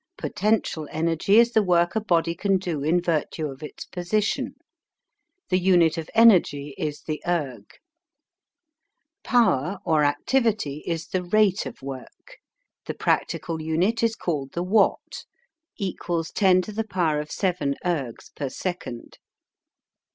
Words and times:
Potential 0.17 0.87
energy 0.89 1.37
is 1.37 1.51
the 1.51 1.61
work 1.61 1.95
a 1.95 2.01
body 2.01 2.33
can 2.33 2.57
do 2.57 2.81
in 2.81 2.99
virtue 2.99 3.45
of 3.49 3.61
its 3.61 3.85
position. 3.85 4.55
The 5.49 5.59
unit 5.59 5.95
of 5.95 6.09
energy 6.15 6.73
is 6.75 7.03
the 7.03 7.21
Erg. 7.27 7.75
Power 9.23 9.77
or 9.85 10.03
Activity 10.03 10.83
is 10.87 11.05
the 11.09 11.23
rate 11.23 11.67
of 11.67 11.83
work; 11.83 12.39
the 12.87 12.95
practical 12.95 13.61
unit 13.61 14.01
is 14.01 14.15
called 14.15 14.53
the 14.53 14.63
Watt 14.63 15.25
10^7 15.79 17.73
ergs 17.85 18.35
per 18.35 18.49
second. 18.49 19.19